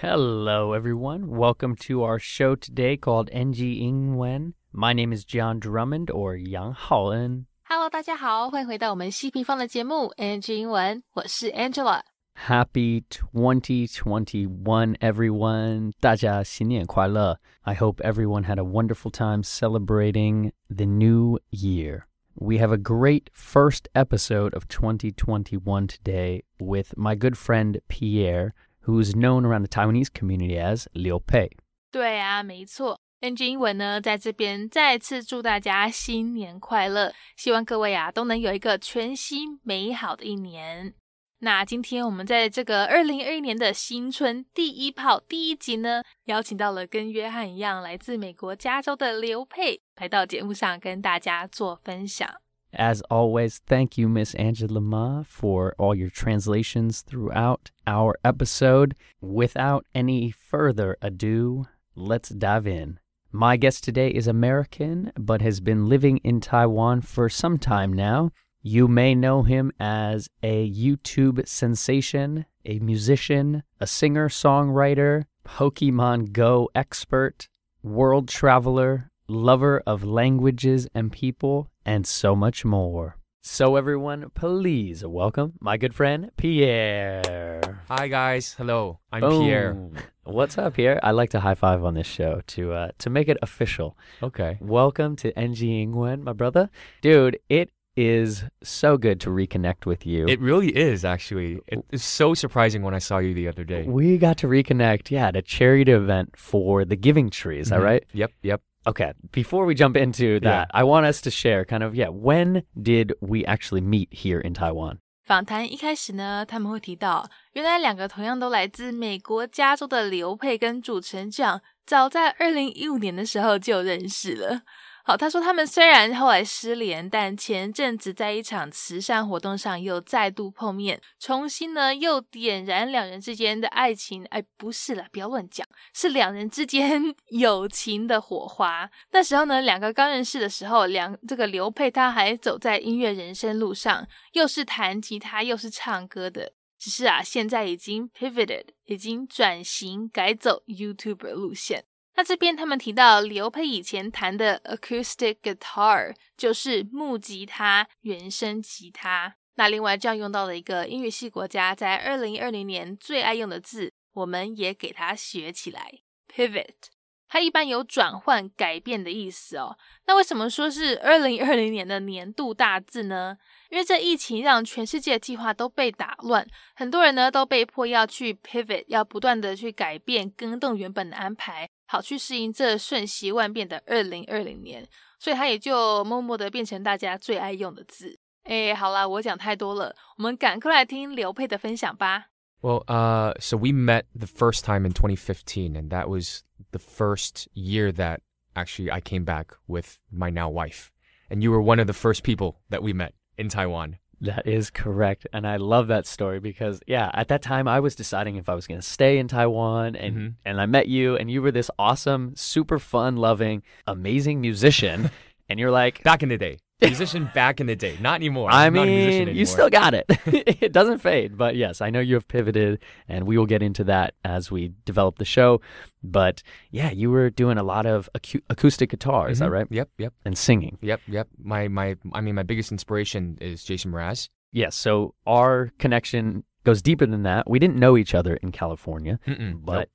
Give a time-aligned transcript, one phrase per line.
[0.00, 1.28] Hello, everyone.
[1.28, 4.52] Welcome to our show today called NG Ingwen.
[4.72, 7.46] My name is John Drummond or Yang Haoen.
[7.64, 12.02] Hello，大家好，欢迎回到我们西平方的节目 NG 英文，我是 Angela。
[12.48, 15.92] Happy 2021, everyone.
[16.00, 17.38] 大家新年快乐.
[17.62, 22.02] I hope everyone had a wonderful time celebrating the new year.
[22.34, 28.52] We have a great first episode of 2021 today with my good friend Pierre,
[28.86, 31.50] who's known around the Taiwanese community as Liu Pei.
[31.90, 32.98] 对啊，没错。
[33.20, 40.92] NG 英文呢，在这边再次祝大家新年快乐，希望各位啊都能有一个全新美好的一年。
[41.38, 52.28] 那今天我们在这个二零二一年的新春第一炮第一集呢，邀请到了跟约翰一样来自美国加州的刘佩来到节目上跟大家做分享。
[52.73, 58.95] As always, thank you, Miss Angela Ma, for all your translations throughout our episode.
[59.21, 61.65] Without any further ado,
[61.95, 62.99] let's dive in.
[63.31, 68.31] My guest today is American, but has been living in Taiwan for some time now.
[68.61, 76.69] You may know him as a YouTube sensation, a musician, a singer songwriter, Pokemon Go
[76.75, 77.47] expert,
[77.81, 83.17] world traveler, lover of languages and people, and so much more.
[83.41, 87.81] So, everyone, please welcome my good friend Pierre.
[87.87, 88.99] Hi guys, hello.
[89.11, 89.75] I'm Pierre.
[90.23, 90.99] What's up, Pierre?
[91.01, 93.97] I like to high five on this show to uh, to make it official.
[94.21, 94.57] Okay.
[94.61, 96.69] Welcome to NG Ingwen, my brother.
[97.01, 100.27] Dude, it is so good to reconnect with you.
[100.27, 101.59] It really is actually.
[101.67, 103.83] It is so surprising when I saw you the other day.
[103.87, 107.59] we got to reconnect, yeah, at a charity event for the Giving Tree.
[107.59, 107.83] Is that Mhm.
[107.91, 108.03] right?
[108.13, 108.61] Yep, yep.
[108.86, 109.14] Okay.
[109.32, 113.14] Before we jump into that, I want us to share kind of, yeah, when did
[113.20, 114.98] we actually meet here in Taiwan?
[115.24, 124.60] 访谈一开始呢，他们会提到，原来两个同样都来自美国加州的刘佩跟主持人酱，早在二零一五年的时候就认识了。
[125.09, 134.23] 好，他说他们虽然后来失联，但前阵子在一场慈善活动上又再度碰面，重新呢又点燃两人之间的爱情。
[134.25, 137.01] 哎，不是啦，不要乱讲，是两人之间
[137.33, 138.87] 友情的火花。
[139.11, 146.53] 那时候呢，两个刚认识的时候，两这个刘佩他还走在音乐人生路上，又是弹吉他又是唱歌的。
[146.77, 151.85] 只是啊，现在已经 pivoted，已经转型改走 YouTuber 路线。
[152.19, 159.33] 那这边他们提到刘佩以前弹的 acoustic guitar 就是木吉他、原声吉他。
[159.55, 166.89] 那另外这样用到的一个音乐系国家在二零二零年最爱用的字，我们也给它学起来，pivot。
[167.29, 169.77] 它一般有转换、改变的意思哦。
[170.05, 173.37] 那为什么说是二零二零年的年度大字呢？
[173.69, 184.87] 因为这疫情让全世界计划都被打乱，很多人呢都被迫要去 pivot，要不断的去改变、更动原本的安排，好去适应这瞬息万变的二零二零年。
[185.17, 188.17] 所以它也就默默的变成大家最爱用的字。
[188.43, 192.27] 哎，好啦，我讲太多了，我们赶快来听刘佩的分享吧。
[192.61, 197.91] Well, uh, so we met the first time in 2015, and that was the first year
[197.93, 198.19] that
[198.53, 200.89] actually I came back with my now wife.
[201.29, 203.97] And you were one of the first people that we met in Taiwan.
[204.21, 205.25] That is correct.
[205.31, 208.53] And I love that story because, yeah, at that time I was deciding if I
[208.55, 210.33] was going to stay in Taiwan and, Mhm.
[210.45, 215.09] and I met you and you were this awesome, super fun loving, amazing musician.
[215.49, 216.57] and you're like, Back in the day.
[216.81, 217.97] Musician back in the day.
[217.99, 218.49] Not anymore.
[218.51, 219.39] I I'm not a musician mean, anymore.
[219.39, 220.05] you still got it.
[220.27, 221.37] it doesn't fade.
[221.37, 224.71] But yes, I know you have pivoted, and we will get into that as we
[224.85, 225.59] develop the show.
[226.03, 226.41] But
[226.71, 229.51] yeah, you were doing a lot of acu- acoustic guitar, is that Mhm.
[229.51, 229.67] right?
[229.69, 230.77] Yep, yep, And singing.
[230.81, 231.27] yep, yep.
[231.37, 234.29] My, my, I mean, my biggest inspiration is Jason Mraz.
[234.53, 234.75] Yes.
[234.75, 237.49] So our connection goes deeper than that.
[237.49, 239.89] We didn't know each other in California, Mm-mm, but nope.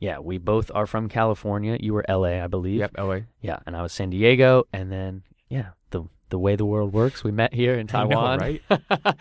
[0.00, 1.76] yeah, we both are from California.
[1.80, 2.78] You were LA, I believe.
[2.80, 3.18] Yep, LA.
[3.42, 5.70] Yeah, and I was San Diego, and then yeah,
[6.30, 8.62] the way the world works, we met here in I know, Taiwan, right?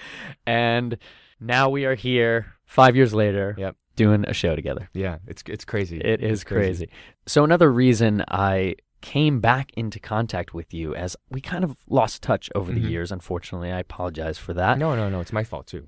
[0.45, 0.97] and
[1.39, 3.75] now we are here five years later, Yep.
[3.95, 4.89] doing a show together.
[4.93, 5.99] Yeah, it's it's crazy.
[5.99, 6.89] It is It's crazy.
[7.27, 12.21] So another reason I came back into contact with you, as we kind of lost
[12.21, 12.89] touch over the Mhm.
[12.89, 13.11] years.
[13.13, 14.77] Unfortunately, I apologize for that.
[14.77, 15.21] No, no, no.
[15.21, 15.85] It's my fault too.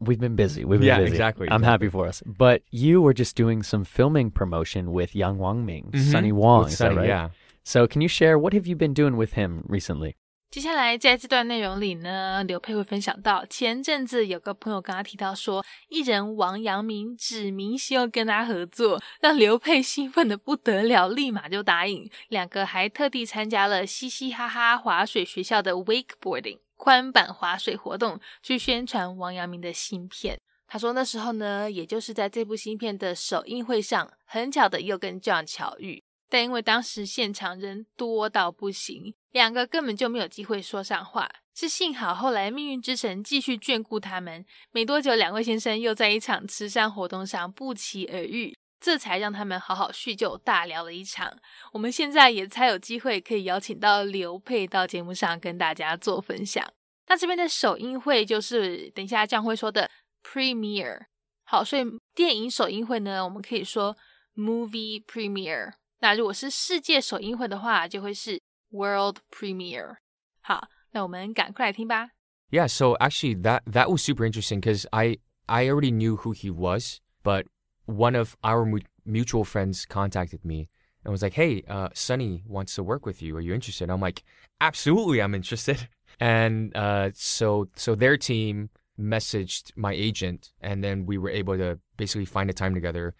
[0.00, 0.64] We've been busy.
[0.64, 1.10] We've been Yeah, busy.
[1.12, 2.22] exactly, I'm happy for us.
[2.24, 6.00] But you were just doing some filming promotion with Yang Wangming, Mhm.
[6.00, 6.60] Sunny Wong.
[6.64, 7.06] With is that Sunny, right?
[7.08, 7.28] Yeah.
[7.64, 10.16] So can you share what have you been doing with him recently?
[10.54, 22.08] 接下来在这段内容里呢，刘佩会分享到，前阵子有个朋友跟他提到说，艺人王阳明指明希望跟他合作，让刘佩兴奋的不得了，立马就答应。
[22.28, 30.38] 两个还特地参加了嘻嘻哈哈滑水学校的 wakeboarding 宽板滑水活动，去宣传王阳明的新片。
[30.68, 41.28] 他说那时候呢，也就是在这部新片的首映会上，很巧的又跟 John 巧遇，但因为当时现场人多到不行，两个根本就没有机会说上话。
[41.56, 51.36] 是幸好后来命运之神继续眷顾他们，没多久两位先生又在一场慈善活动上不期而遇，这才让他们好好叙旧大聊了一场。
[51.72, 56.64] 我们现在也才有机会可以邀请到刘佩到节目上跟大家做分享。
[57.08, 59.90] 那这边的首映会就是等一下将会说的
[60.22, 61.06] premiere。
[61.44, 61.84] 好，所以
[62.14, 63.96] 电影首映会呢，我们可以说
[64.34, 65.74] movie premiere。
[66.00, 68.40] 那如果是世界首映会的话，就会是
[68.73, 69.97] world premiere。
[70.41, 70.69] 好。
[70.91, 72.09] 那我们赶快来听吧。
[72.51, 76.99] Yeah, so actually that that was super interesting because I I already knew who he was,
[77.23, 77.45] but
[77.85, 80.67] one of our mu- mutual friends contacted me
[81.03, 83.35] and was like, "Hey, uh, Sunny wants to work with you.
[83.37, 84.23] Are you interested?" I'm like,
[84.59, 85.87] "Absolutely, I'm interested."
[86.19, 91.79] And uh, so so their team messaged my agent, and then we were able to
[91.95, 93.15] basically find a time together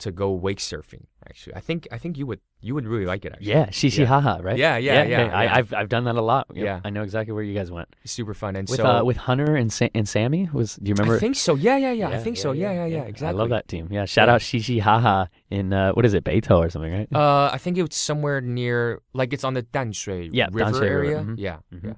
[0.00, 1.04] to go wake surfing.
[1.28, 3.32] Actually, I think I think you would you would really like it.
[3.32, 4.06] Actually, Yeah, shishi Yeah.
[4.06, 4.58] haha, right?
[4.58, 5.54] Yeah, yeah, yeah, I, yeah.
[5.56, 6.46] I've I've done that a lot.
[6.54, 6.80] Yep, Yeah.
[6.84, 8.56] I know exactly where you guys went super fun.
[8.56, 10.48] And with so uh, with Hunter and Sa- and Sammy.
[10.52, 11.16] Was do you remember?
[11.16, 11.54] I think so.
[11.54, 12.08] Yeah, yeah, yeah.
[12.08, 12.52] I think so.
[12.52, 13.02] Yeah, yeah, yeah.
[13.12, 13.28] Exactly.
[13.28, 13.88] I love that team.
[13.90, 14.34] Yeah, shout Yeah.
[14.34, 17.08] out Shishi Haha in uh, what is it, Beitou or something, right?
[17.14, 20.80] Uh, I think it was somewhere near, like it's on the Danshui Yeah, River Danshui
[20.80, 21.18] River, area.
[21.22, 21.34] mhm.
[21.38, 21.84] Yeah, Mhm.
[21.84, 21.92] yeah.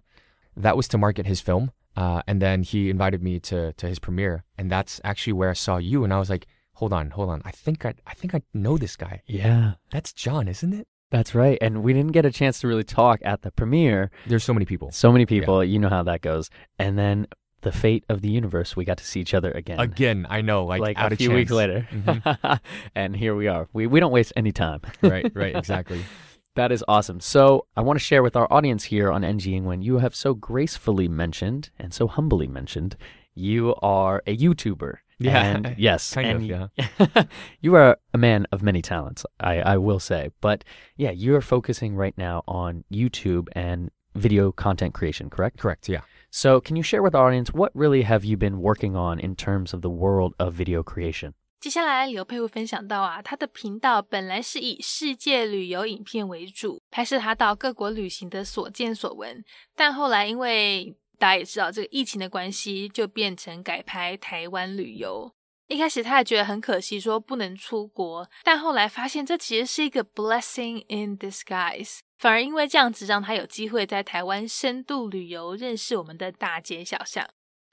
[0.56, 3.98] That was to market his film, uh, and then he invited me to to his
[3.98, 6.46] premiere, and that's actually where I saw you, and I was like,
[6.82, 9.22] hold on, hold on, I think I I think I know this guy.
[9.26, 10.88] yeah, That's John, isn't it?
[11.10, 11.58] that's right.
[11.60, 14.10] And we didn't get a chance to really talk at the premiere.
[14.26, 14.90] There's so many people.
[14.90, 16.48] So many people, you know how that goes.
[16.78, 17.26] And then
[17.60, 19.78] the fate of the universe, we got to see each other again.
[19.78, 21.56] Again, I know, like, like out a few weeks chance.
[21.62, 21.86] later.
[21.92, 22.60] Mhm.
[22.96, 23.68] and here we are.
[23.74, 24.80] We we don't waste any time.
[25.02, 26.02] right, right, exactly.
[26.54, 27.20] That is awesome.
[27.20, 30.34] So I want to share with our audience here on NG Ingwen, you have so
[30.34, 32.94] gracefully mentioned and so humbly mentioned
[33.34, 34.92] you are a YouTuber.
[35.21, 36.13] Yeah, And yes.
[36.13, 36.69] kind and of,
[37.15, 37.27] y-
[37.59, 40.29] you are a man of many talents, I, I will say.
[40.41, 40.63] But
[40.95, 45.57] yeah, you're focusing right now on YouTube and video content creation, correct?
[45.57, 45.89] Correct.
[45.89, 46.01] Yeah.
[46.29, 49.35] So can you share with our audience what really have you been working on in
[49.35, 51.33] terms of the world of video creation?
[51.59, 59.43] 接下来，刘佩会分享到啊，他的频道本来是以世界旅游影片为主，拍摄他到各国旅行的所见所闻。
[59.75, 65.32] 但后来因为 大家也知道这个疫情的关系，就变成改拍台湾旅游。
[65.68, 77.24] 一开始他也觉得很可惜，说不能出国，但后来发现这其实是一个 blessing in disguise，反而因为这样子让他有机会在台湾深度旅游，认识我们的大街小巷。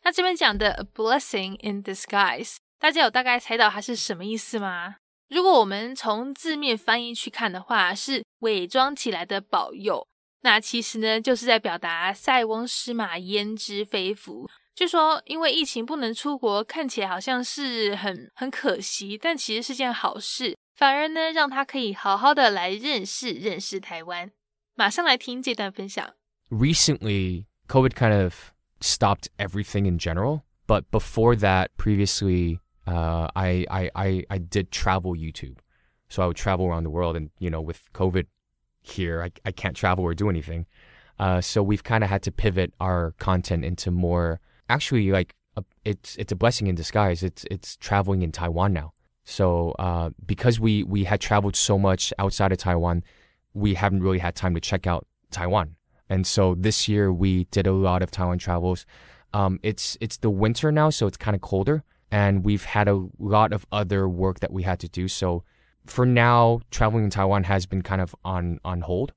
[0.04, 4.98] 那这边讲的 a blessing in disguise，大家有大概猜到它是什么意思吗？
[5.28, 10.08] 如果我们从字面翻译去看的话，是伪装起来的保佑。
[10.42, 14.50] 那其实呢，就是在表达塞翁失马焉知非福。
[14.74, 24.32] 就说因为疫情不能出国，看起来好像是很很可惜，但其实是件好事，反而呢让他可以好好的来认识认识台湾。
[24.76, 26.14] 马上来听这段分享。
[26.50, 30.44] recently COVID kind of stopped everything in general.
[30.66, 35.58] But before that, previously, uh, I, I, I, I did travel YouTube.
[36.10, 38.28] So I would travel around the world and, you know, with COVID
[38.82, 40.66] here, I, I can't travel or do anything.
[41.18, 44.40] Uh, so we've kind of had to pivot our content into more
[44.70, 47.24] actually like a, it's, it's a blessing in disguise.
[47.24, 48.94] It's, it's traveling in Taiwan now.
[49.26, 53.04] So, uh, because we, we had traveled so much outside of Taiwan,
[53.54, 55.76] we haven't really had time to check out Taiwan.
[56.10, 58.86] And so this year we did a lot of Taiwan travels.
[59.34, 63.08] Um, it's it's the winter now, so it's kind of colder, and we've had a
[63.20, 65.08] lot of other work that we had to do.
[65.08, 65.44] So
[65.90, 69.14] for now, traveling in Taiwan has been kind of on on hold,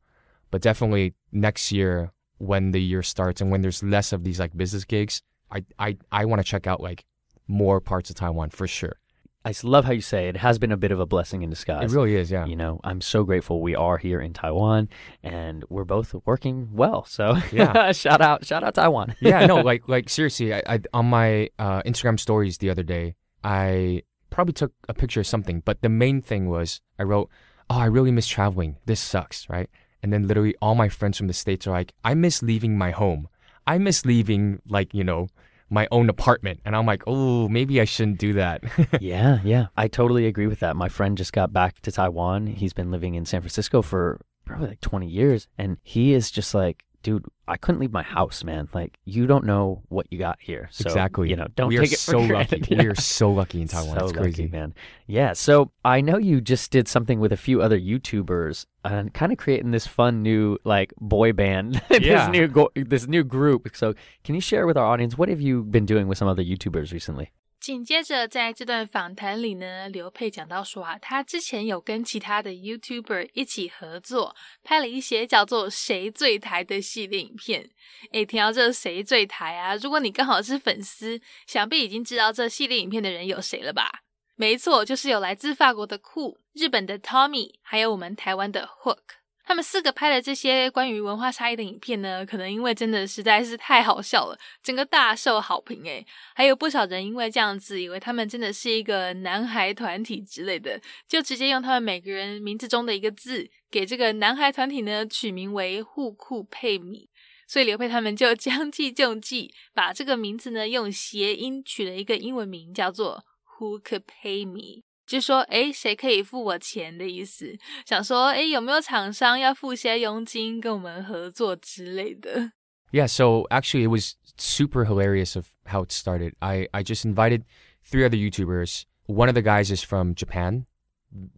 [0.51, 4.57] but definitely next year when the year starts and when there's less of these like
[4.57, 7.05] business gigs, I I I want to check out like
[7.47, 8.97] more parts of Taiwan for sure.
[9.45, 11.93] I love how you say it has been a bit of a blessing in disguise.
[11.93, 12.47] It really is, yeah.
[12.47, 14.89] You know, I'm so grateful we are here in Taiwan
[15.21, 17.05] and we're both working well.
[17.05, 17.91] So Yeah.
[18.05, 19.17] shout out, shout out Taiwan.
[19.21, 23.17] yeah, no, like like seriously, I, I on my uh, Instagram stories the other day,
[23.43, 24.03] I
[24.33, 27.29] probably took a picture of something, but the main thing was I wrote,
[27.71, 28.77] "Oh, I really miss traveling.
[28.87, 29.71] This sucks, right?"
[30.03, 32.91] And then literally all my friends from the states are like, "I miss leaving my
[32.91, 33.29] home.
[33.67, 35.29] I miss leaving like you know."
[35.71, 38.63] My own apartment, and I'm like, oh, maybe I shouldn't do that.
[39.01, 39.69] yeah, yeah.
[39.75, 40.77] I totally agree with that.
[40.77, 42.47] My friend just got back to Taiwan.
[42.47, 45.49] He's been living in San Francisco for probably like 20 years.
[45.57, 48.69] And he is just like, dude, I couldn't leave my house, man.
[48.73, 50.69] Like, you don't know what you got here.
[50.71, 51.29] So, exactly.
[51.29, 52.63] You know, don't we take it for so granted.
[52.71, 52.77] lucky.
[52.83, 53.99] We are so lucky in Taiwan.
[53.99, 54.75] So it's crazy, lucky, man.
[55.07, 55.33] Yeah.
[55.35, 59.39] So I know you just did something with a few other YouTubers and kind of
[59.39, 62.29] creating this fun new like boy band, this Yeah.
[62.29, 63.69] new go- this new group.
[63.75, 63.95] So
[64.25, 66.93] can you share with our audience what have you been doing with some other YouTubers
[66.93, 67.31] recently?
[67.63, 77.71] 紧接着，在这段访谈里呢，刘佩讲到说啊，他之前有跟其他的 YouTuber 一起合作，拍了一些叫做“谁最台”的系列影片。
[78.11, 84.03] 诶，听到这“谁最台”啊，如果你刚好是粉丝，想必已经知道这系列影片的人有谁了吧？
[84.35, 89.22] 没错，就是有来自法国的酷、日本的 Tommy，还有我们台湾的 Hook。
[89.53, 96.07] 他们四个拍的这些关于文化差异的影片呢，可能因为真的实在是太好笑了，整个大受好评诶。
[96.35, 107.11] 还有不少人因为这样子，以为他们真的是一个男孩团体之类的，就直接用他们每个人名字中的一个字，给这个男孩团体呢取名为“互酷配米”。
[107.47, 113.23] 所以刘佩他们就将计就计，把这个名字呢用谐音取了一个英文名，叫做
[113.59, 114.83] “Who Could Pay Me”。
[115.12, 117.58] 就说哎，谁可以付我钱的意思？
[117.86, 122.52] 想说哎，有没有厂商要付些佣金跟我们合作之类的？
[122.92, 126.34] Yeah, so actually, it was super hilarious of how it started.
[126.40, 127.44] I I just invited
[127.84, 128.84] three other YouTubers.
[129.08, 130.66] One of the guys is from Japan,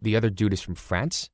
[0.00, 1.28] the other dude is from France,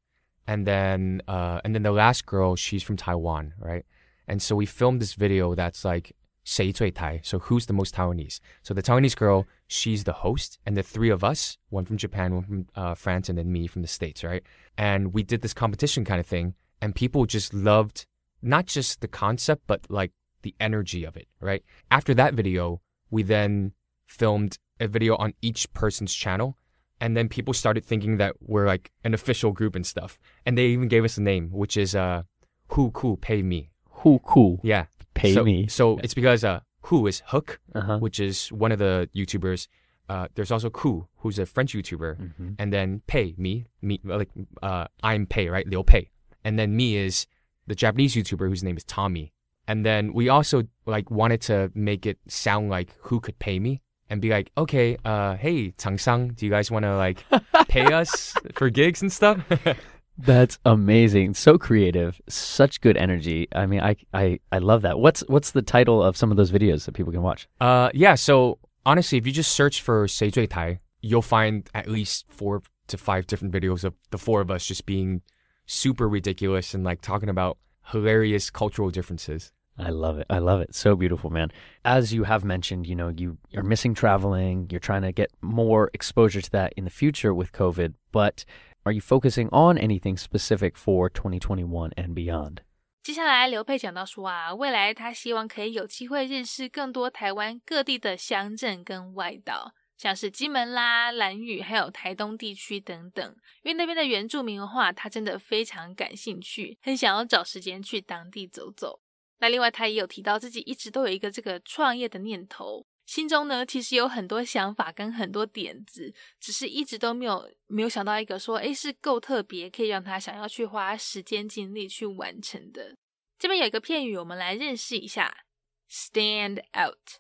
[0.47, 3.85] and then uh, and then the last girl, she's from Taiwan, right?
[4.26, 6.14] And so we filmed this video that's like
[6.45, 7.21] 谁最台?
[7.23, 8.38] So who's the most Taiwanese?
[8.62, 12.36] So the Taiwanese girl, she's the host, and the three of us, one from Japan,
[12.36, 14.44] one from uh, France, and then me from the States, right?
[14.78, 18.06] And we did this competition kind of thing, and people just loved
[18.42, 20.12] not just the concept, but like
[20.42, 21.63] the energy of it, right?
[21.90, 23.74] After that video, we then
[24.06, 26.58] filmed a video on each person's channel.
[27.00, 30.20] And then people started thinking that we're like an official group and stuff.
[30.46, 32.24] And they even gave us a name, which is uh,
[32.70, 33.72] Who Cool Pay Me.
[33.90, 34.60] Who Cool.
[34.63, 35.68] Yeah pay so, me.
[35.68, 38.00] So it's because uh, Who is Hook, uh-huh.
[38.00, 39.67] which is one of the YouTubers.
[40.09, 42.50] Uh, there's also Ku, who's a French YouTuber, mm-hmm.
[42.59, 44.29] and then Pei, me, me, like
[44.61, 45.65] uh, I'm Pei, right?
[45.65, 46.09] Liu Pei,
[46.43, 47.27] and then me is
[47.67, 49.31] the Japanese YouTuber whose name is Tommy.
[49.67, 53.81] And then we also like wanted to make it sound like who could pay me
[54.09, 57.23] and be like, okay, uh, hey, Sang, do you guys want to like
[57.69, 59.39] pay us for gigs and stuff?
[60.18, 61.34] That's amazing.
[61.34, 62.22] So creative.
[62.27, 63.48] Such good energy.
[63.53, 65.00] I mean, I, I, I love that.
[65.00, 67.48] What's what's the title of some of those videos that people can watch?
[67.60, 68.15] Uh, yeah.
[68.15, 72.98] So honestly, if you just search for Seizui Tai, you'll find at least four to
[72.98, 75.22] five different videos of the four of us just being
[75.65, 79.51] super ridiculous and like talking about hilarious cultural differences.
[79.77, 80.27] I love it.
[80.30, 80.75] I love it.
[80.75, 81.51] So beautiful, man.
[81.84, 84.68] As you have mentioned, you know, you are missing traveling.
[84.70, 88.46] You're trying to get more exposure to that in the future with COVID, but
[88.83, 92.59] are you focusing on anything specific for 2021 and beyond?
[93.03, 103.35] 接下来，刘佩讲到说啊，未来他希望可以有机会认识更多台湾各地的乡镇跟外岛，像是金门啦、兰屿，还有台东地区等等。
[103.63, 109.01] 因为那边的原住民文化，他真的非常感兴趣，很想要找时间去当地走走。
[109.39, 112.85] 那另外，他也有提到自己一直都有一个这个创业的念头。
[113.12, 122.96] 心中呢，其实有很多想法跟很多点子，只是一直都没有没有想到一个说，诶是够特别，可以让他想要去花时间精力去完成的。
[123.38, 125.44] 这边有一个片语，我们来认识一下
[125.91, 127.20] ，stand out。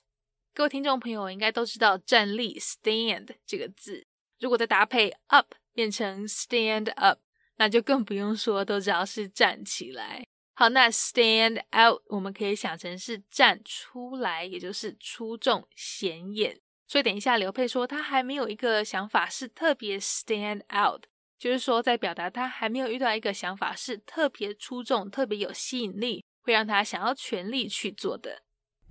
[0.53, 4.05] 各位听众朋友应该都知道站立 stand 这个字，
[4.39, 7.19] 如果再搭配 up 变成 stand up，
[7.57, 10.25] 那就更不用说，都知道是站起来。
[10.54, 16.60] 好，那 stand out 我们可以想成是站出来，也就是出众显眼。
[16.86, 21.04] 所以等一下刘佩说他还没有一个想法是特别 stand out，
[21.38, 28.42] 就是说在表达他还没有遇到一个想法是特别出众、特别有吸引力，会让他想要全力去做的。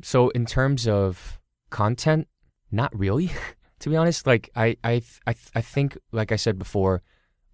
[0.04, 1.40] So in terms of
[1.72, 2.26] content,
[2.70, 3.32] not really.
[3.80, 7.02] to be honest, like I I I I think like I said before.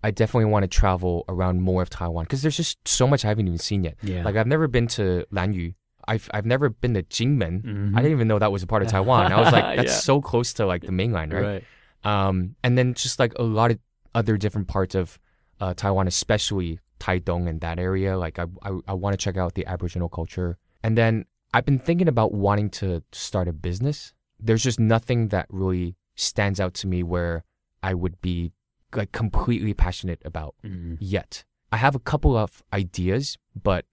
[0.07, 3.29] I definitely want to travel around more of Taiwan because there's just so much I
[3.29, 3.97] haven't even seen yet.
[4.03, 4.23] Yeah.
[4.27, 5.75] Like I've never been to Lanyu.
[6.13, 7.55] I've I've never been to Jinmen.
[7.65, 7.97] Mm-hmm.
[7.97, 9.33] I didn't even know that was a part of Taiwan.
[9.33, 9.99] I was like, that's Yeah.
[10.11, 11.65] so close to like the mainland, right?
[12.05, 13.79] Um, and then just like a lot of
[14.15, 15.19] other different parts of
[15.61, 18.17] uh, Taiwan, especially Taidong and that area.
[18.17, 20.57] Like I I, I want to check out the Aboriginal culture.
[20.85, 24.13] And then I've been thinking about wanting to start a business.
[24.39, 27.43] There's just nothing that really stands out to me where
[27.83, 28.53] I would be
[28.97, 30.97] like completely passionate about Mm.
[31.01, 31.45] yet.
[31.73, 33.85] I have a couple of ideas, but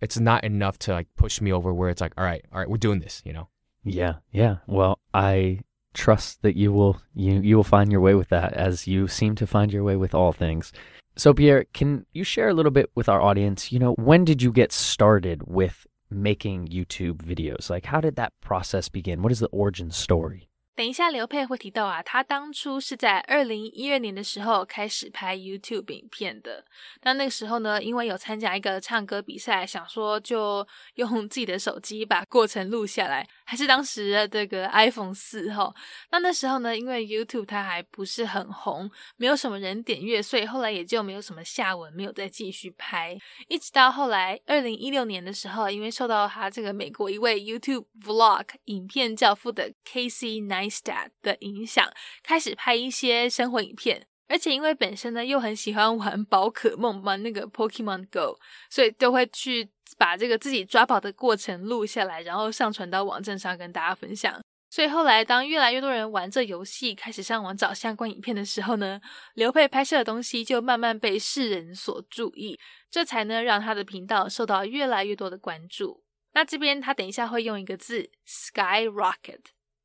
[0.00, 2.68] it's not enough to like push me over where it's like, all right, all right,
[2.68, 3.48] we're doing this, you know.
[3.84, 4.56] Yeah, yeah.
[4.66, 5.60] Well, I
[5.94, 9.34] trust that you will you you will find your way with that as you seem
[9.36, 10.72] to find your way with all things.
[11.16, 14.40] So Pierre, can you share a little bit with our audience, you know, when did
[14.42, 17.68] you get started with making YouTube videos?
[17.68, 19.20] Like how did that process begin?
[19.22, 20.48] What is the origin story?
[20.74, 26.64] 等一下，刘佩会提到啊，他当初是在二零一二年的时候开始拍 YouTube 影片的。
[27.02, 35.72] 那那个时候呢，因为有参加一个唱歌比赛，想说就用自己的手机把过程录下来，还是当时的这个 iPhone 四哈。
[36.10, 43.18] 那那时候呢，因为 YouTube 它还不是很红，没有什么人点阅，所以后来也就没有什么下文，没有再继续拍。
[43.48, 51.90] 一直到后来二零一六年的时候，因为受到他这个美国一位 YouTube Vlog 影片教父的 Casey Neistat 的影响，
[52.22, 54.06] 开始拍一些生活影片。
[54.28, 58.38] 而且因为本身呢又很喜欢玩宝可梦，玩那个 Pokemon Go，
[58.70, 59.68] 所以都会去
[59.98, 64.40] 把这个自己抓宝的过程录下来，然后上传到网站上跟大家分享。
[64.70, 68.98] 所以后来当越来越多人玩这游戏，开始上网找相关影片的时候呢，
[69.34, 72.58] 刘佩拍摄的东西就慢慢被世人所注意，
[72.90, 76.02] 这才呢让他的频道受到越来越多的关注。
[76.32, 79.40] 那这边他等一下会用一个字 skyrocket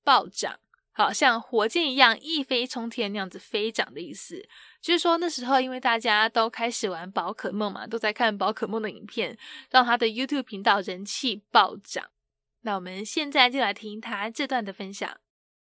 [0.05, 0.57] 暴涨。
[0.97, 4.43] 好像火箭一样一飞冲天那样子飞涨的意思，
[4.81, 9.37] 就是说那时候因为大家都开始玩宝可梦嘛，都在看宝可梦的影片，
[9.69, 12.05] 让他的 YouTube 频道人气暴涨。
[12.61, 15.17] 那我们现在就来听他这段的分享。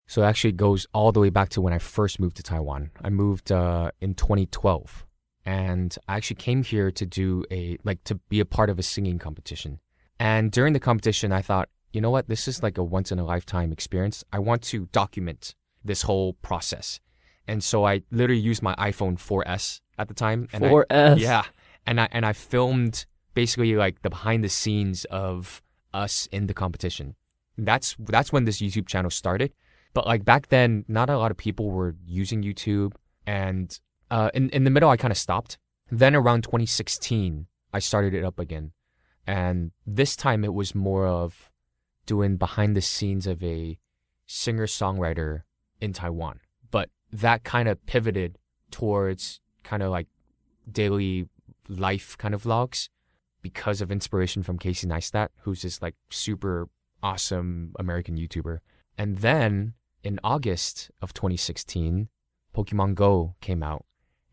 [0.07, 2.91] So actually goes all the way back to when I first moved to Taiwan.
[3.03, 5.05] I moved uh, in 2012,
[5.45, 8.83] and I actually came here to do a like to be a part of a
[8.83, 9.81] singing competition.
[10.19, 13.19] And during the competition, I thought you know what, this is like a once in
[13.19, 14.23] a lifetime experience.
[14.31, 17.01] I want to document this whole process.
[17.49, 20.47] And so I literally used my iPhone 4S at the time.
[20.53, 20.85] And 4S.
[20.91, 21.45] I, yeah.
[21.87, 25.63] And I and I filmed basically like the behind the scenes of
[25.95, 27.15] us in the competition.
[27.57, 29.55] That's that's when this YouTube channel started.
[29.95, 32.93] But like back then, not a lot of people were using YouTube.
[33.27, 35.57] And uh, in in the middle, I kind of stopped.
[35.91, 38.73] Then around 2016, I started it up again.
[39.27, 41.51] And this time it was more of
[42.07, 43.79] doing behind the scenes of a
[44.27, 45.43] singer songwriter
[45.81, 46.41] in Taiwan.
[46.71, 48.39] But that kind of pivoted
[48.71, 50.09] towards kind of like
[50.71, 51.29] daily
[51.69, 52.89] life kind of vlogs
[53.43, 56.69] because of inspiration from Casey Neistat, who's this like super
[57.03, 58.59] awesome American YouTuber.
[58.99, 62.09] And then in August of 2016,
[62.55, 63.85] Pokemon Go came out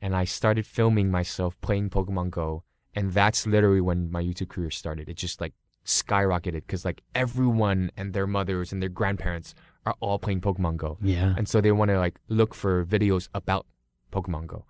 [0.02, 2.64] and I started filming myself playing Pokemon Go.
[2.96, 5.10] And that's literally when my YouTube career started.
[5.10, 5.54] It just like
[5.86, 9.54] skyrocketed because like everyone and their mothers and their grandparents
[9.86, 10.98] are all playing Pokemon Go.
[11.02, 11.34] Yeah.
[11.38, 13.66] And so they want to like look for videos about
[14.12, 14.66] Pokemon Go.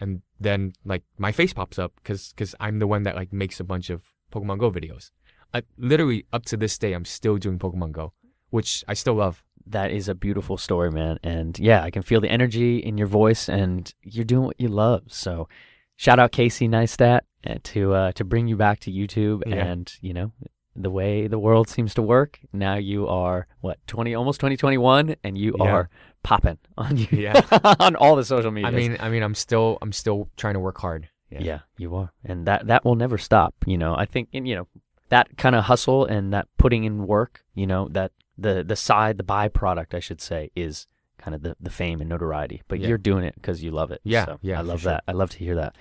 [0.00, 3.58] And then like my face pops up because because I'm the one that like makes
[3.60, 4.02] a bunch of
[4.32, 5.10] Pokemon Go videos.
[5.54, 8.12] I, literally up to this day, I'm still doing Pokemon Go,
[8.50, 9.42] which I still love.
[9.66, 11.18] That is a beautiful story, man.
[11.22, 14.68] And yeah, I can feel the energy in your voice, and you're doing what you
[14.68, 15.02] love.
[15.08, 15.48] So,
[15.96, 19.64] shout out Casey Neistat uh, to uh, to bring you back to YouTube, Yeah.
[19.66, 20.32] and you know
[20.82, 22.38] the way the world seems to work.
[22.52, 25.64] Now you are what twenty, almost twenty twenty one, and you Yeah.
[25.72, 25.90] are
[26.22, 27.40] popping on you Yeah.
[27.80, 28.68] on all the social media.
[28.68, 31.08] I mean, I mean, I'm still I'm still trying to work hard.
[31.30, 31.60] yeah.
[31.76, 33.54] you are, and that that will never stop.
[33.66, 34.66] You know, I think, and you know,
[35.10, 37.42] that kind of hustle and that putting in work.
[37.54, 40.86] You know, that the the side, the byproduct, I should say, is
[41.18, 42.62] kind of the the fame and notoriety.
[42.68, 42.88] But Yeah.
[42.88, 44.00] you're doing it because you love it.
[44.04, 44.92] Yeah, So yeah, I love sure.
[44.92, 45.04] that.
[45.08, 45.76] I love to hear that.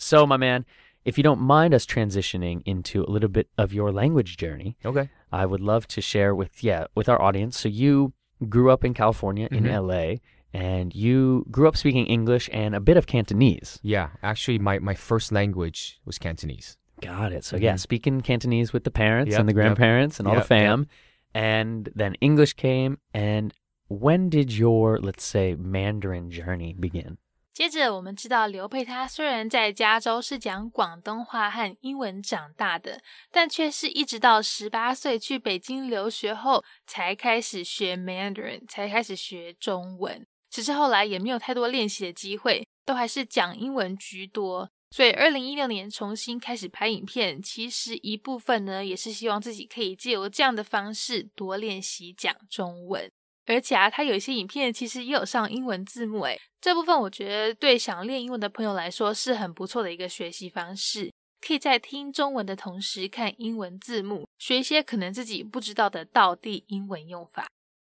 [0.00, 0.64] So, my man,
[1.04, 5.08] if you don't mind us transitioning into a little bit of your language journey, Okay.
[5.32, 7.58] I would love to share with yeah with our audience.
[7.58, 8.12] So you
[8.48, 9.72] grew up in California in Mhm.
[9.88, 10.20] LA,
[10.52, 13.78] and you grew up speaking English and a bit of Cantonese.
[13.82, 14.10] Yeah.
[14.22, 16.76] Actually, my my first language was Cantonese.
[17.00, 17.44] Got it.
[17.44, 17.80] So yeah, Mhm.
[17.80, 19.56] speaking Cantonese with the parents Yep, and the yep.
[19.56, 20.60] grandparents and all the Yep, yep.
[20.60, 20.86] fam,
[21.34, 22.98] and then English came.
[23.14, 23.52] And
[23.88, 27.18] when did your let's say Mandarin journey begin?
[27.58, 40.24] 接着我们知道，刘佩他虽然在加州是讲广东话和英文长大的，但却是一直到十八岁去北京留学后，才开始学 Mandarin，才开始学中文。
[40.48, 44.70] 只是后来也没有太多练习的机会，都还是讲英文居多。
[44.92, 53.10] 所以，二零一六年重新开始拍影片，其实一部分呢，也是希望自己可以借由这样的方式多练习讲中文。
[53.47, 61.11] 而且啊，它有一些影片其实也有上英文字幕，诶，这部分我觉得对想练英文的朋友来说是很不错的一个学习方式，
[61.41, 67.47] 可以在听中文的同时看英文字幕，学一些可能自己不知道的道地英文用法。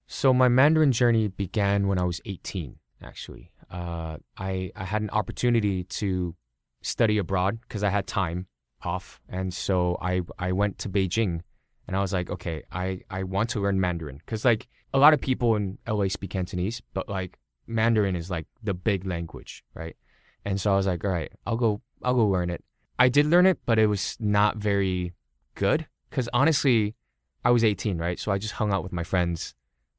[0.07, 2.77] So my Mandarin journey began when I was 18.
[3.01, 6.35] Actually, uh, I I had an opportunity to
[6.83, 8.47] study abroad because I had time
[8.83, 11.43] off, and so I I went to Beijing,
[11.88, 15.14] and I was like, okay, I I want to learn Mandarin because like a lot
[15.14, 19.96] of people in LA speak Cantonese, but like Mandarin is like the big language, right?
[20.46, 22.64] And so I was like, all right, I'll go I'll go learn it.
[23.00, 25.14] I did learn it, but it was not very
[25.56, 26.96] good because honestly,
[27.44, 28.20] I was 18, right?
[28.20, 29.56] So I just hung out with my friends.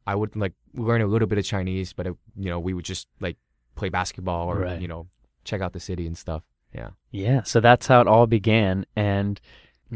[0.07, 2.85] I would like learn a little bit of Chinese, but it, you know, we would
[2.85, 3.37] just like
[3.75, 4.81] play basketball or Right.
[4.81, 5.09] you know,
[5.45, 6.43] check out the city and stuff.
[6.75, 6.91] Yeah.
[7.11, 8.85] Yeah, so that's how it all began.
[8.97, 9.41] And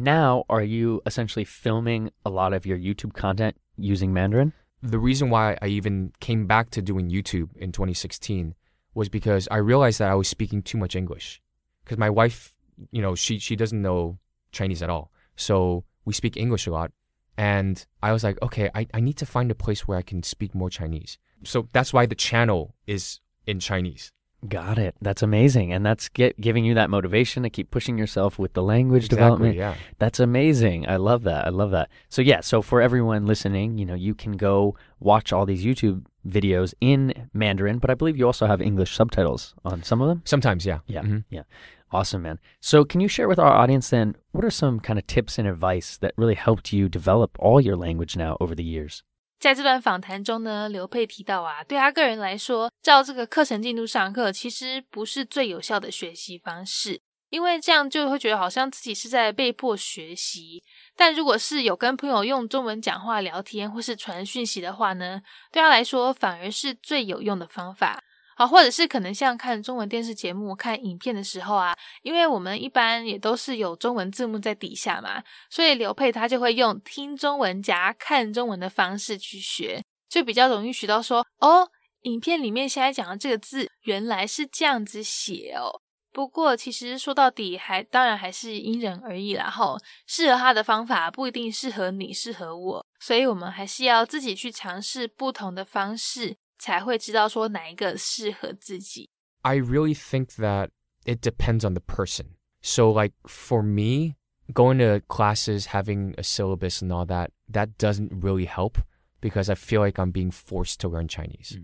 [0.00, 4.52] now, are you essentially filming a lot of your YouTube content using Mandarin?
[4.82, 8.54] The reason why I even came back to doing YouTube in 2016
[8.94, 11.42] was because I realized that I was speaking too much English.
[11.84, 12.56] Because my wife,
[12.90, 14.18] you know, she she doesn't know
[14.52, 15.10] Chinese at all.
[15.36, 16.92] So we speak English a lot.
[17.36, 20.24] And I was like, okay, I, I need to find a place where I can
[20.24, 21.18] speak more Chinese.
[21.44, 24.10] So that's why the channel is in Chinese.
[24.46, 24.94] Got it.
[25.02, 25.72] That's amazing.
[25.72, 29.16] And that's get, giving you that motivation to keep pushing yourself with the language Exactly,
[29.16, 29.56] development.
[29.56, 29.74] yeah.
[29.98, 30.88] That's amazing.
[30.88, 31.46] I love that.
[31.46, 31.88] I love that.
[32.08, 36.04] So yeah, so for everyone listening, you know, you can go watch all these YouTube
[36.26, 40.22] videos in Mandarin, but I believe you also have English subtitles on some of them.
[40.24, 40.80] Sometimes, yeah.
[40.86, 41.02] Yeah.
[41.02, 41.24] Mhm.
[41.30, 41.42] Yeah.
[41.90, 42.38] Awesome, man.
[42.60, 45.48] So can you share with our audience then what are some kind of tips and
[45.48, 49.02] advice that really helped you develop all your language now over the years?
[49.38, 60.62] 在这段访谈中呢，刘佩提到啊，对他个人来说，照这个课程进度上课，其实不是最有效的学习方式，因为这样就会觉得好像自己是在被迫学习。
[60.96, 65.22] 但如果是有跟朋友用中文讲话聊天或是传讯息的话呢，
[65.52, 68.02] 对他来说反而是最有用的方法。
[68.38, 75.20] 好，或者是可能像看中文电视节目、看影片的时候啊，因为我们一般也都是有中文字幕在底下嘛，
[75.50, 81.68] 所以刘佩他就会用听中文加看中文的方式去学，就比较容易学到说哦，
[82.02, 85.82] 影片里面现在讲的这个字原来是这样子写哦。
[86.12, 99.09] 不过其实说到底还当然还是因人而异啦，吼，适合他的方法不一定适合你，适合我，所以我们还是要自己去尝试不同的方式，才会知道说哪一个适合自己。
[99.41, 100.69] I really think that
[101.05, 102.35] it depends on the person.
[102.61, 104.15] So, like for me,
[104.53, 108.77] going to classes, having a syllabus and all that, that doesn't really help
[109.21, 111.57] because I feel like I'm being forced to learn Chinese.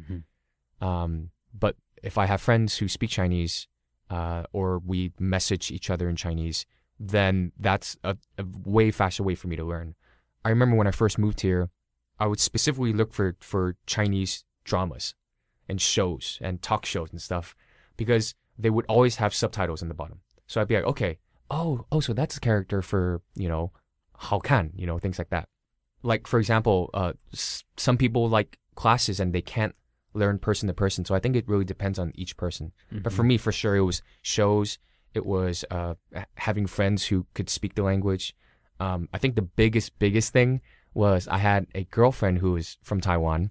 [0.81, 3.67] Um, but if I have friends who speak Chinese,
[4.09, 6.65] uh, or we message each other in Chinese,
[6.99, 9.95] then that's a, a way faster way for me to learn.
[10.43, 11.69] I remember when I first moved here,
[12.19, 15.14] I would specifically look for, for Chinese dramas
[15.68, 17.54] and shows and talk shows and stuff
[17.96, 20.20] because they would always have subtitles in the bottom.
[20.46, 21.18] So I'd be like, okay,
[21.50, 23.72] oh, oh, so that's a character for, you know,
[24.16, 25.48] Hao Kan, you know, things like that.
[26.02, 29.74] Like, for example, uh, s- some people like classes and they can't
[30.12, 31.04] learn person to person.
[31.04, 32.72] So I think it really depends on each person.
[33.02, 34.78] But for me, for sure, it was shows.
[35.14, 35.94] It was uh,
[36.36, 38.34] having friends who could speak the language.
[38.80, 40.60] Um, I think the biggest, biggest thing
[40.92, 43.50] was I had a girlfriend who was from Taiwan,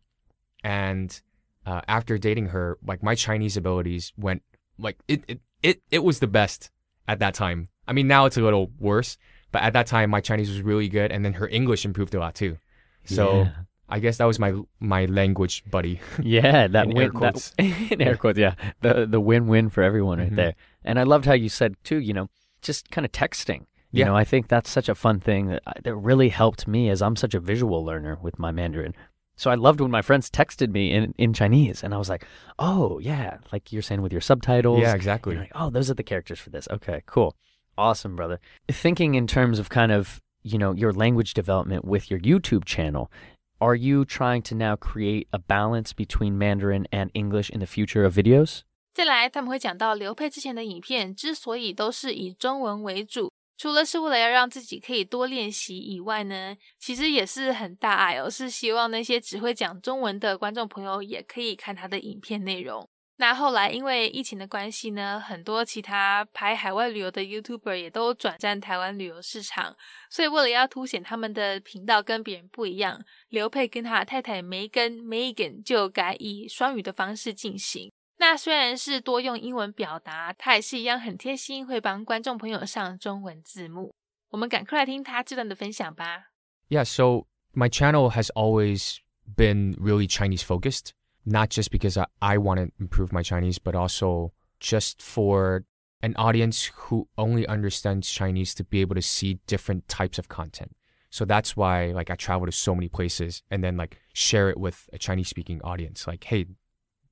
[0.64, 1.22] and
[1.66, 4.42] uh, after dating her, like my Chinese abilities went
[4.78, 6.70] like it, it, it, it was the best
[7.08, 7.70] at that time.
[7.88, 9.18] I mean, now it's a little worse,
[9.52, 12.20] but at that time my Chinese was really good, and then her English improved a
[12.20, 12.58] lot too.
[13.06, 13.52] So Yeah.
[13.90, 16.00] I guess that was my my language buddy.
[16.24, 17.52] Yeah, that In win air quotes.
[17.52, 18.56] That, in air quotes, yeah.
[18.82, 20.36] The the win win for everyone right Mhm.
[20.36, 20.56] there.
[20.84, 22.30] And I loved how you said too, you know,
[22.62, 23.66] just kind of texting.
[23.92, 24.06] You Yeah.
[24.06, 27.16] know, I think that's such a fun thing that that really helped me as I'm
[27.16, 28.96] such a visual learner with my Mandarin.
[29.37, 32.27] So I loved when my friends texted me in, in Chinese and I was like,
[32.59, 35.35] "Oh, yeah, like you're saying with your subtitles." yeah, exactly.
[35.35, 37.37] You're like, "Oh, those are the characters for this." Okay, cool.
[37.77, 38.41] Awesome, brother.
[38.67, 43.13] Thinking in terms of kind of, you know, your language development with your YouTube channel,
[43.61, 48.05] are you trying to now create a balance between Mandarin and English in the future
[48.05, 48.65] of videos?
[48.93, 53.31] 再来，他们会讲到刘佩之前的影片之所以都是以中文为主，
[53.64, 62.86] 除了是为了要让自己可以多练习以外呢，其实也是很大爱哦，是希望那些只会讲中文的观众朋友也可以看他的影片内容。
[63.16, 69.74] 那后来因为疫情的关系呢，很多其他拍海外旅游的 YouTuber 也都转战台湾旅游市场，
[70.10, 77.90] 所以为了要凸显他们的频道跟别人不一样，刘佩跟他太太梅根 Megan 就改以双语的方式进行。
[78.19, 83.95] 那虽然是多用英文表达，他也是一样很贴心，会帮观众朋友上中文字幕。
[84.31, 86.33] 我们赶快来听他这段的分享吧。
[86.69, 90.91] Yeah, so my channel has always been really Chinese focused,
[91.25, 95.65] not just because I, I want to improve my Chinese, but also just for
[96.03, 100.73] an audience who only understands Chinese to be able to see different types of content.
[101.11, 104.59] So that's why like I travel to so many places and then like share it
[104.59, 106.07] with a Chinese speaking audience.
[106.07, 106.47] Like, hey,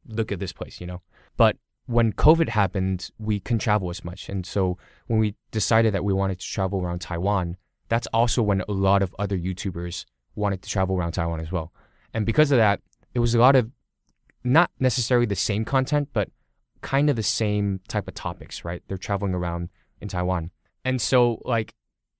[0.07, 1.01] look at this place, you know?
[1.37, 4.29] But when COVID happened, we couldn't travel as much.
[4.29, 7.57] And so when we decided that we wanted to travel around Taiwan,
[7.89, 11.73] that's also when a lot of other YouTubers wanted to travel around Taiwan as well.
[12.13, 12.81] And because of that,
[13.13, 13.71] it was a lot of
[14.43, 16.29] not necessarily the same content, but
[16.81, 18.81] kind of the same type of topics, right?
[18.87, 20.51] They're traveling around in Taiwan.
[20.83, 21.73] And so, like,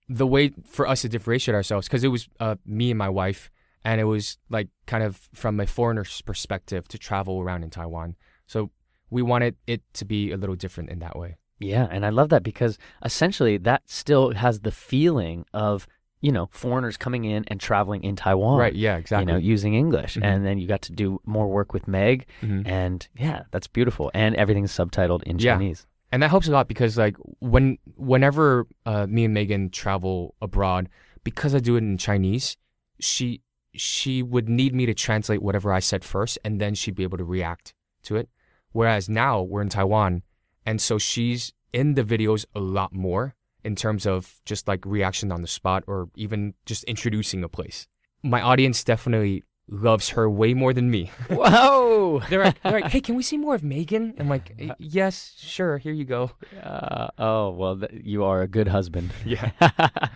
[0.08, 3.50] the way for us to differentiate ourselves, because it was uh, me and my wife,
[3.84, 8.15] and it was like kind of from a foreigner's perspective to travel around in Taiwan.
[8.46, 8.72] So
[9.10, 11.38] we wanted it to be a little different in that way.
[11.60, 15.88] Yeah, and I love that because essentially that still has the feeling of
[16.24, 18.60] you know, foreigners coming in and traveling in Taiwan.
[18.60, 18.76] Right.
[18.76, 18.98] Yeah.
[18.98, 19.26] Exactly.
[19.26, 20.17] You know, using English.
[20.17, 20.24] Mhm.
[20.24, 22.28] And then you got to do more work with Meg.
[22.44, 22.62] Mhm.
[22.67, 24.12] And yeah, that's beautiful.
[24.13, 25.56] And everything's subtitled in Yeah.
[25.56, 25.88] Chinese.
[26.12, 30.89] and that helps a lot because like when whenever uh, me and Megan travel abroad,
[31.24, 32.56] because I do it in Chinese,
[33.00, 33.41] she
[33.73, 37.17] she would need me to translate whatever I said first, and then she'd be able
[37.17, 38.29] to react to it.
[38.71, 40.23] Whereas now we're in Taiwan,
[40.65, 45.31] and so she's in the videos a lot more in terms of just like reaction
[45.31, 47.88] on the spot or even just introducing a place.
[48.23, 51.10] My audience definitely loves her way more than me.
[51.29, 52.21] Whoa!
[52.29, 54.13] They're like, they're like, hey, can we see more of Megan?
[54.19, 56.31] I'm like, yes, sure, here you go.
[56.62, 59.12] Uh, oh, well, th- you are a good husband.
[59.23, 59.51] Yeah.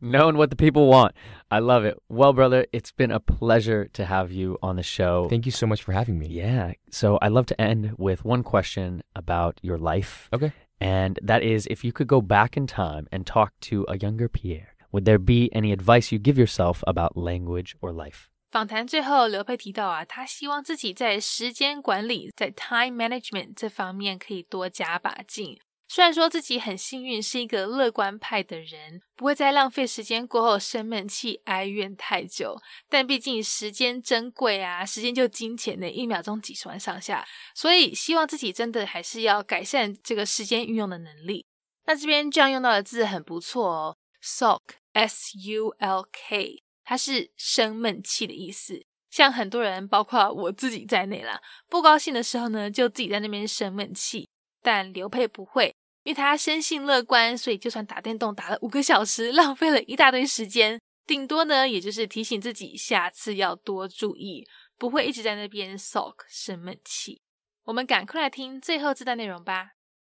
[0.00, 1.14] Knowing what the people want.
[1.50, 1.98] I love it.
[2.08, 5.26] Well, brother, it's been a pleasure to have you on the show.
[5.28, 6.28] Thank you so much for having me.
[6.28, 6.72] Yeah.
[6.90, 10.30] So I'd love to end with one question about your life.
[10.32, 10.52] Okay.
[10.80, 14.28] And that is if you could go back in time and talk to a younger
[14.28, 18.30] Pierre, would there be any advice you give yourself about language or life?
[18.56, 25.60] 访谈最后，刘佩提到啊，他希望自己在时间管理，在 time management 这方面可以多加把劲。
[25.88, 32.56] 虽然说自己很幸运是一个乐观派的人，不会在浪费时间过后生闷气、哀怨太久，
[32.88, 41.44] 但毕竟时间珍贵啊，时间就金钱的，一秒钟几十万上下，所以希望自己真的还是要改善这个时间运用的能力。
[41.84, 44.62] 那这边这样用到的字很不错哦，sulk
[44.94, 48.86] s u l k，它是生闷气的意思。
[49.10, 54.28] 像很多人，包括我自己在内啦，不高兴的时候呢，就自己在那边生闷气。
[54.62, 64.46] 但刘佩不会，因为他生性乐观，所以就算打电动打了五个小时， 浪费了一大堆时间，顶多呢，也就是提醒自己下次要多注意，
[64.78, 67.20] 不会一直在那边 sulk 生闷气。
[67.64, 69.72] 我们赶快来听最后这段内容吧。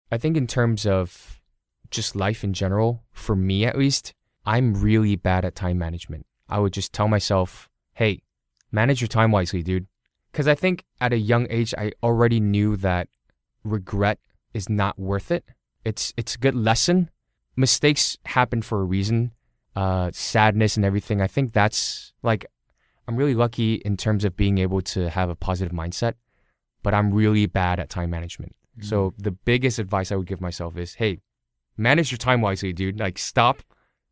[0.10, 1.40] I think in terms of
[1.90, 4.12] just life in general, for me at least,
[4.44, 6.24] I'm really bad at time management.
[6.50, 8.22] I would just tell myself, hey,
[8.72, 9.88] manage your time wisely, dude.
[10.32, 13.08] Because I think at a young age, I already knew that
[13.64, 14.20] regret
[14.54, 15.46] is not worth it.
[15.84, 17.10] It's, it's a good lesson.
[17.56, 19.32] Mistakes happen for a reason.
[19.76, 21.22] Uh, sadness and everything.
[21.22, 22.46] I think that's like,
[23.08, 26.14] I'm really lucky in terms of being able to have a positive mindset,
[26.84, 28.56] but I'm really bad at time management.
[28.80, 31.18] So the biggest advice I would give myself is, hey,
[31.78, 33.00] manage your time wisely, dude.
[33.00, 33.64] Like stop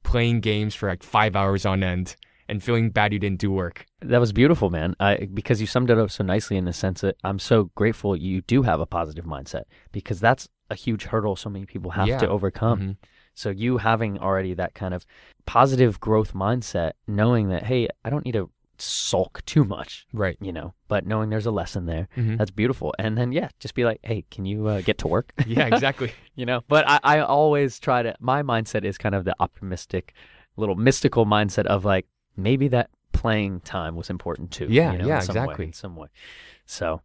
[0.06, 2.15] playing games for like five hours on end
[2.48, 3.86] and feeling bad you didn't do work.
[4.02, 4.96] That was beautiful, man.
[5.00, 8.15] I, because you summed it up so nicely in the sense that I'm so grateful
[8.15, 12.08] you do have a positive mindset because that's a huge hurdle so many people have
[12.08, 12.20] Yeah.
[12.20, 12.80] to overcome.
[12.80, 12.98] Mhm.
[13.34, 15.06] So you having already that kind of
[15.46, 18.50] positive growth mindset, knowing that hey, I don't need to
[18.82, 20.38] sulk too much, Right.
[20.42, 22.38] you know, but knowing there's a lesson there, Mhm.
[22.38, 22.94] that's beautiful.
[23.00, 25.32] And then yeah, just be like, hey, can you uh, get to work?
[25.48, 26.12] yeah, exactly.
[26.36, 26.62] you know.
[26.68, 28.16] But I, I always try to.
[28.20, 30.14] My mindset is kind of the optimistic,
[30.58, 32.06] little mystical mindset of like
[32.38, 34.68] maybe that playing time was important too.
[34.70, 35.66] Yeah, you know, yeah, in some way- exactly.
[35.68, 36.08] in some way.
[36.66, 37.02] So,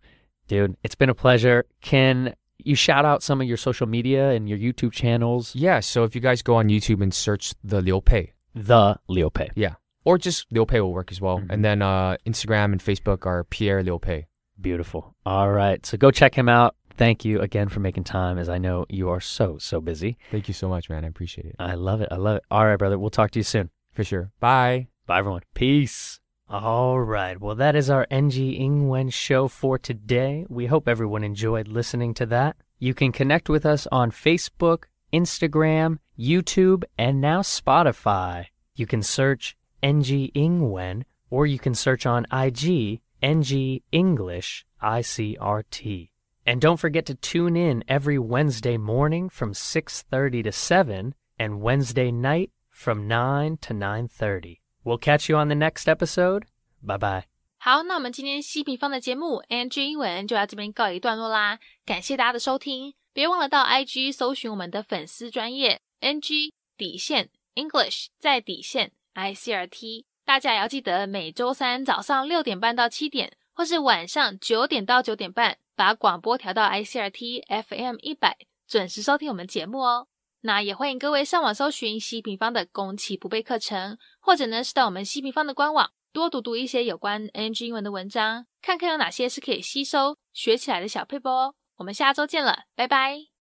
[0.48, 1.66] dude, it's been a pleasure.
[1.80, 5.54] Can you shout out some of your social media and your YouTube channels?
[5.54, 5.80] yeah.
[5.80, 9.48] So if you guys go on YouTube and search the Liu Pei, The Leo Pei.
[9.54, 11.38] yeah, or just Liu Pei will work as well.
[11.40, 11.46] Mhm.
[11.50, 14.26] And then uh, Instagram and Facebook are Pierre Liu Pei.
[14.60, 15.14] Beautiful.
[15.24, 16.74] All right, so go check him out.
[16.96, 20.18] Thank you again for making time, as I know you are so so busy.
[20.30, 21.04] Thank you so much, man.
[21.04, 21.56] I appreciate it.
[21.58, 22.08] I love it.
[22.10, 22.42] I love it.
[22.50, 22.98] All right, brother.
[22.98, 23.70] We'll talk to you soon.
[23.92, 24.32] For sure.
[24.38, 24.88] Bye.
[25.06, 25.42] Bye, everyone.
[25.54, 26.20] Peace.
[26.48, 27.40] All right.
[27.40, 30.44] Well, that is our NG Ingwen show for today.
[30.48, 32.56] We hope everyone enjoyed listening to that.
[32.78, 38.46] You can connect with us on Facebook, Instagram, YouTube, and now Spotify.
[38.74, 46.09] You can search NG Ingwen or you can search on IG NG English ICRT.
[46.45, 52.11] And don't forget to tune in every Wednesday morning from 6:30 to 7 and Wednesday
[52.11, 54.59] night from 9 to 9:30.
[54.83, 56.43] We'll catch you on the next episode.
[56.81, 57.23] Bye bye.
[57.57, 80.08] 好，那我们今天西平方的节目 NG 英文就到这边告一段落啦，感谢大家的收听，别忘了到 IG 搜寻我们的粉丝专业 NG 底线 English 在底线 ICRT，大家也要记得每周三早上六点半到七点，或是晚上九点到九点半，把广播调到 ICRT FM 一百，准时收听我们节目哦。
[80.42, 85.90] 那也欢迎各位上网搜寻西平方的攻其不备课程，或者呢是到我们西平方的官网。
[86.12, 91.54] 多读读一些有关 NG 英文的文章，看看有哪些是可以吸收学起来的小配播哦。
[91.76, 93.39] 我们下周见了，拜拜。